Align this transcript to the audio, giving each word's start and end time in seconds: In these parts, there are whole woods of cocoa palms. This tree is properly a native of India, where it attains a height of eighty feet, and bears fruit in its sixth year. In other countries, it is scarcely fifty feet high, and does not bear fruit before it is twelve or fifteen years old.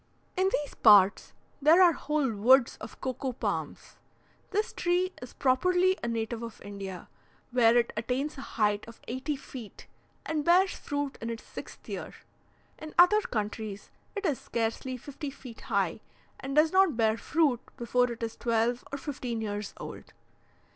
In 0.35 0.49
these 0.51 0.73
parts, 0.73 1.31
there 1.61 1.79
are 1.79 1.91
whole 1.93 2.31
woods 2.33 2.75
of 2.81 2.99
cocoa 3.01 3.33
palms. 3.33 3.99
This 4.49 4.73
tree 4.73 5.13
is 5.21 5.33
properly 5.33 5.95
a 6.01 6.07
native 6.07 6.41
of 6.41 6.59
India, 6.63 7.07
where 7.51 7.77
it 7.77 7.93
attains 7.95 8.35
a 8.35 8.41
height 8.57 8.83
of 8.87 8.99
eighty 9.07 9.35
feet, 9.35 9.85
and 10.25 10.43
bears 10.43 10.71
fruit 10.73 11.19
in 11.21 11.29
its 11.29 11.43
sixth 11.43 11.87
year. 11.87 12.15
In 12.79 12.95
other 12.97 13.21
countries, 13.21 13.91
it 14.15 14.25
is 14.25 14.39
scarcely 14.39 14.97
fifty 14.97 15.29
feet 15.29 15.61
high, 15.61 15.99
and 16.39 16.55
does 16.55 16.71
not 16.71 16.97
bear 16.97 17.15
fruit 17.15 17.59
before 17.77 18.11
it 18.11 18.23
is 18.23 18.35
twelve 18.35 18.83
or 18.91 18.97
fifteen 18.97 19.39
years 19.39 19.75
old. 19.77 20.13